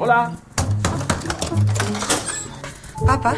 Hola. 0.00 0.30
Papá. 3.04 3.34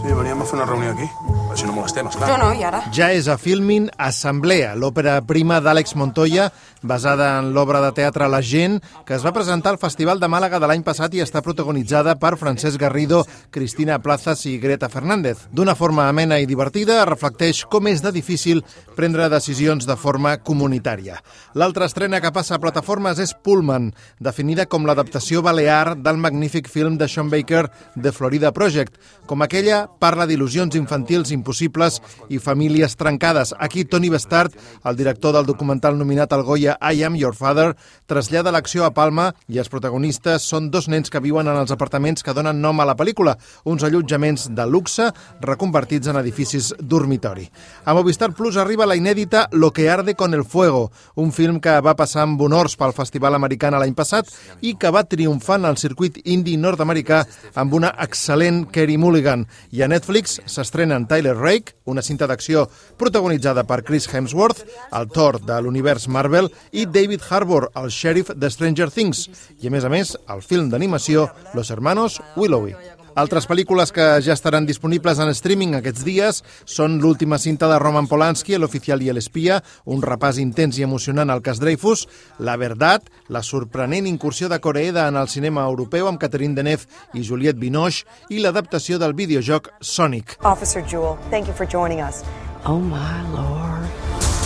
Sí, 0.00 0.12
veníamos 0.12 0.52
a 0.52 0.56
una 0.56 0.64
reunión 0.64 0.96
aquí. 0.96 1.10
Així 1.50 1.66
no 1.66 1.72
molestem, 1.74 2.06
esclar. 2.06 2.28
No, 2.30 2.36
no, 2.38 2.48
i 2.54 2.62
ara? 2.62 2.84
Ja 2.94 3.08
és 3.10 3.26
a 3.26 3.34
Filmin 3.40 3.88
Assemblea, 3.98 4.76
l'òpera 4.78 5.16
prima 5.26 5.58
d'Àlex 5.60 5.96
Montoya, 5.98 6.46
basada 6.86 7.32
en 7.40 7.50
l'obra 7.56 7.80
de 7.82 7.90
teatre 7.96 8.28
La 8.30 8.38
gent, 8.40 8.78
que 9.04 9.16
es 9.16 9.24
va 9.26 9.32
presentar 9.34 9.72
al 9.74 9.80
Festival 9.82 10.20
de 10.22 10.28
Màlaga 10.30 10.60
de 10.62 10.68
l'any 10.70 10.84
passat 10.86 11.12
i 11.18 11.24
està 11.24 11.42
protagonitzada 11.42 12.14
per 12.22 12.36
Francesc 12.38 12.78
Garrido, 12.80 13.24
Cristina 13.50 13.98
Plazas 13.98 14.44
i 14.46 14.54
Greta 14.62 14.88
Fernández. 14.88 15.48
D'una 15.50 15.74
forma 15.74 16.06
amena 16.08 16.38
i 16.38 16.46
divertida, 16.46 17.00
reflecteix 17.08 17.64
com 17.66 17.90
és 17.90 18.04
de 18.04 18.14
difícil 18.14 18.62
prendre 18.94 19.28
decisions 19.32 19.88
de 19.90 19.98
forma 19.98 20.36
comunitària. 20.46 21.18
L'altra 21.58 21.90
estrena 21.90 22.22
que 22.22 22.32
passa 22.32 22.56
a 22.56 22.62
plataformes 22.62 23.18
és 23.18 23.34
Pullman, 23.34 23.90
definida 24.22 24.68
com 24.70 24.86
l'adaptació 24.86 25.42
balear 25.42 25.96
del 25.98 26.22
magnífic 26.22 26.70
film 26.70 26.96
de 26.96 27.10
Sean 27.10 27.28
Baker 27.28 27.66
The 28.00 28.14
Florida 28.14 28.54
Project. 28.54 28.94
Com 29.26 29.42
aquella, 29.42 29.84
parla 29.98 30.30
d'il·lusions 30.30 30.78
infantils 30.78 31.34
impossibles 31.40 31.98
i 32.28 32.38
famílies 32.38 32.94
trencades. 33.00 33.54
Aquí 33.58 33.84
Tony 33.84 34.12
Bestart, 34.12 34.54
el 34.84 34.96
director 34.96 35.34
del 35.34 35.48
documental 35.48 35.98
nominat 35.98 36.32
al 36.32 36.44
Goya 36.44 36.76
I 36.78 37.02
Am 37.08 37.16
Your 37.16 37.34
Father, 37.34 37.72
trasllada 38.06 38.52
l'acció 38.52 38.84
a 38.86 38.92
Palma 38.94 39.30
i 39.48 39.58
els 39.58 39.72
protagonistes 39.72 40.46
són 40.46 40.70
dos 40.70 40.86
nens 40.92 41.10
que 41.10 41.22
viuen 41.24 41.48
en 41.48 41.58
els 41.58 41.72
apartaments 41.74 42.22
que 42.22 42.36
donen 42.36 42.60
nom 42.62 42.80
a 42.80 42.86
la 42.86 42.96
pel·lícula, 42.98 43.36
uns 43.64 43.84
allotjaments 43.86 44.50
de 44.54 44.68
luxe 44.70 45.10
reconvertits 45.40 46.12
en 46.12 46.20
edificis 46.20 46.72
dormitori. 46.78 47.48
A 47.84 47.94
Movistar 47.96 48.32
Plus 48.36 48.60
arriba 48.60 48.86
la 48.86 48.96
inèdita 48.96 49.48
Lo 49.52 49.72
que 49.72 49.90
arde 49.90 50.14
con 50.14 50.34
el 50.34 50.44
fuego, 50.44 50.90
un 51.14 51.32
film 51.32 51.60
que 51.60 51.80
va 51.80 51.96
passar 51.96 52.22
amb 52.26 52.40
honors 52.42 52.76
pel 52.76 52.94
Festival 52.96 53.34
Americà 53.34 53.70
l'any 53.80 53.94
passat 53.94 54.28
i 54.66 54.74
que 54.80 54.90
va 54.90 55.06
triomfar 55.06 55.60
en 55.60 55.68
el 55.70 55.78
circuit 55.80 56.18
indi 56.24 56.56
nord-americà 56.60 57.22
amb 57.60 57.74
una 57.78 57.92
excel·lent 58.04 58.66
Kerry 58.72 58.96
Mulligan. 58.98 59.46
I 59.70 59.84
a 59.84 59.90
Netflix 59.90 60.40
s'estrenen 60.46 61.06
Tyler 61.10 61.29
Rake, 61.34 61.74
una 61.84 62.02
cinta 62.02 62.28
d'acció 62.30 62.66
protagonitzada 63.00 63.64
per 63.68 63.82
Chris 63.82 64.08
Hemsworth, 64.12 64.62
el 64.92 65.10
Thor 65.14 65.40
de 65.40 65.58
l'univers 65.62 66.08
Marvel, 66.08 66.50
i 66.72 66.86
David 66.86 67.26
Harbour, 67.28 67.70
el 67.74 67.90
sheriff 67.90 68.34
de 68.36 68.50
Stranger 68.50 68.90
Things, 68.90 69.26
i 69.60 69.68
a 69.68 69.74
més 69.74 69.84
a 69.84 69.92
més 69.92 70.16
el 70.28 70.42
film 70.46 70.70
d'animació 70.70 71.28
Los 71.54 71.70
Hermanos 71.70 72.20
Willowy. 72.36 72.99
Altres 73.18 73.48
pel·lícules 73.50 73.90
que 73.90 74.04
ja 74.22 74.34
estaran 74.36 74.66
disponibles 74.68 75.18
en 75.18 75.32
streaming 75.34 75.74
aquests 75.78 76.04
dies 76.06 76.40
són 76.68 77.00
l'última 77.02 77.40
cinta 77.42 77.68
de 77.70 77.78
Roman 77.82 78.06
Polanski, 78.06 78.54
L'oficial 78.58 79.02
i 79.02 79.10
l'espia, 79.10 79.60
un 79.90 80.02
repàs 80.02 80.38
intens 80.38 80.78
i 80.78 80.86
emocionant 80.86 81.30
al 81.30 81.42
cas 81.42 81.58
Dreyfus, 81.60 82.06
La 82.38 82.56
Verdad, 82.60 83.02
la 83.28 83.42
sorprenent 83.42 84.06
incursió 84.06 84.48
de 84.48 84.60
Coreeda 84.60 85.08
en 85.08 85.18
el 85.18 85.28
cinema 85.28 85.66
europeu 85.66 86.06
amb 86.08 86.20
Catherine 86.22 86.54
Deneuve 86.54 86.86
i 87.14 87.24
Juliette 87.26 87.58
Binoche 87.58 88.06
i 88.30 88.38
l'adaptació 88.38 88.98
del 89.02 89.16
videojoc 89.18 89.72
Sonic. 89.80 90.38
Officer 90.44 90.84
Jewell, 90.86 91.18
thank 91.30 91.48
you 91.48 91.54
for 91.54 91.66
joining 91.66 92.00
us. 92.00 92.22
Oh 92.64 92.78
my 92.78 93.22
lord. 93.34 94.39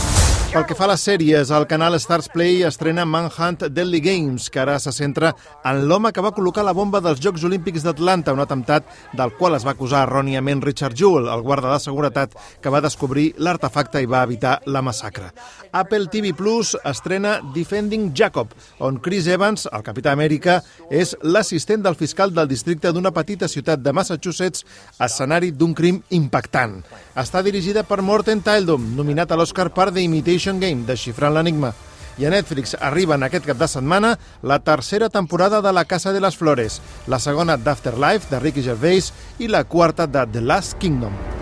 Pel 0.55 0.69
que 0.71 0.77
fa 0.79 0.85
a 0.87 0.93
les 0.93 1.03
sèries, 1.03 1.51
el 1.51 1.65
canal 1.67 1.97
Stars 1.99 2.29
Play 2.31 2.61
estrena 2.63 3.03
Manhunt 3.03 3.65
Deadly 3.75 3.99
Games, 3.99 4.45
que 4.55 4.61
ara 4.63 4.77
se 4.79 4.93
centra 4.95 5.33
en 5.67 5.81
l'home 5.91 6.13
que 6.15 6.23
va 6.23 6.31
col·locar 6.37 6.63
la 6.63 6.75
bomba 6.79 7.01
dels 7.03 7.19
Jocs 7.19 7.43
Olímpics 7.49 7.83
d'Atlanta, 7.83 8.31
un 8.31 8.39
atemptat 8.39 8.87
del 9.19 9.33
qual 9.35 9.57
es 9.59 9.67
va 9.67 9.73
acusar 9.75 10.05
erròniament 10.07 10.63
Richard 10.63 10.95
Jewell, 10.95 11.27
el 11.27 11.43
guarda 11.43 11.73
de 11.73 11.81
seguretat 11.83 12.37
que 12.63 12.71
va 12.71 12.83
descobrir 12.85 13.33
l'artefacte 13.43 13.99
i 13.99 14.07
va 14.07 14.21
evitar 14.23 14.61
la 14.71 14.79
massacre. 14.79 15.33
Apple 15.75 16.07
TV 16.07 16.31
Plus 16.39 16.77
estrena 16.87 17.41
Defending 17.57 18.13
Jacob, 18.15 18.55
on 18.79 19.03
Chris 19.03 19.27
Evans, 19.27 19.67
el 19.73 19.83
capità 19.83 20.15
Amèrica, 20.15 20.61
és 20.87 21.17
l'assistent 21.27 21.83
del 21.83 21.99
fiscal 21.99 22.31
del 22.31 22.47
districte 22.47 22.95
d'una 22.95 23.11
petita 23.11 23.51
ciutat 23.51 23.83
de 23.83 23.91
Massachusetts, 23.91 24.63
escenari 25.03 25.51
d'un 25.51 25.75
crim 25.75 25.99
impactant. 26.15 26.79
Està 27.19 27.43
dirigida 27.43 27.83
per 27.83 28.05
Morten 28.07 28.39
Tildum, 28.47 28.93
nominat 28.95 29.35
a 29.35 29.43
l'Oscar 29.43 29.73
per 29.75 29.91
The 29.91 30.07
Imitation 30.45 30.61
Game, 30.61 30.85
desxifrant 30.85 31.33
l'enigma. 31.35 31.73
I 32.21 32.27
a 32.29 32.31
Netflix 32.31 32.77
arriba 32.79 33.17
en 33.17 33.25
aquest 33.27 33.47
cap 33.49 33.59
de 33.59 33.69
setmana 33.71 34.15
la 34.43 34.61
tercera 34.61 35.09
temporada 35.09 35.63
de 35.65 35.73
La 35.73 35.85
Casa 35.85 36.13
de 36.13 36.21
les 36.21 36.37
Flores, 36.37 36.81
la 37.09 37.19
segona 37.19 37.57
d'Afterlife, 37.57 38.29
de 38.31 38.41
Ricky 38.41 38.63
Gervais, 38.63 39.13
i 39.39 39.49
la 39.49 39.65
quarta 39.65 40.07
de 40.07 40.27
The 40.27 40.45
Last 40.45 40.79
Kingdom. 40.79 41.34